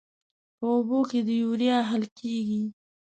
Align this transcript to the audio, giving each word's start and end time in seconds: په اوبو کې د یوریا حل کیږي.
په 0.57 0.65
اوبو 0.73 0.99
کې 1.09 1.19
د 1.27 1.29
یوریا 1.41 1.77
حل 1.89 2.03
کیږي. 2.19 2.63